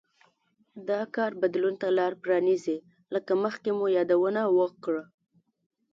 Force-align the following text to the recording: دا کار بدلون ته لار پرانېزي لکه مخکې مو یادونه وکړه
دا 0.89 1.01
کار 1.15 1.31
بدلون 1.41 1.73
ته 1.81 1.87
لار 1.97 2.13
پرانېزي 2.21 2.77
لکه 3.13 3.31
مخکې 3.43 3.69
مو 3.77 3.85
یادونه 3.97 4.41
وکړه 4.59 5.03